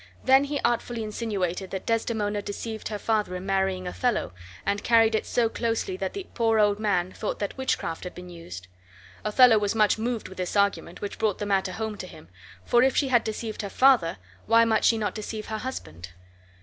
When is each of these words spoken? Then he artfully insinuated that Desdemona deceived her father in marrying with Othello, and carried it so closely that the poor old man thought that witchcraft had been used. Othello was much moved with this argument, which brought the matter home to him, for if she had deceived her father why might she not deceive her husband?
Then 0.25 0.45
he 0.45 0.59
artfully 0.65 1.03
insinuated 1.03 1.69
that 1.69 1.85
Desdemona 1.85 2.41
deceived 2.41 2.87
her 2.87 2.97
father 2.97 3.35
in 3.35 3.45
marrying 3.45 3.83
with 3.83 3.97
Othello, 3.97 4.33
and 4.65 4.83
carried 4.83 5.13
it 5.13 5.27
so 5.27 5.47
closely 5.47 5.95
that 5.95 6.13
the 6.13 6.25
poor 6.33 6.57
old 6.57 6.79
man 6.79 7.11
thought 7.11 7.37
that 7.37 7.55
witchcraft 7.55 8.03
had 8.03 8.15
been 8.15 8.31
used. 8.31 8.67
Othello 9.23 9.59
was 9.59 9.75
much 9.75 9.99
moved 9.99 10.27
with 10.27 10.39
this 10.39 10.55
argument, 10.55 11.01
which 11.01 11.19
brought 11.19 11.37
the 11.37 11.45
matter 11.45 11.73
home 11.73 11.97
to 11.97 12.07
him, 12.07 12.29
for 12.65 12.81
if 12.81 12.97
she 12.97 13.09
had 13.09 13.23
deceived 13.23 13.61
her 13.61 13.69
father 13.69 14.17
why 14.47 14.65
might 14.65 14.83
she 14.85 14.97
not 14.97 15.13
deceive 15.13 15.45
her 15.49 15.59
husband? 15.59 16.09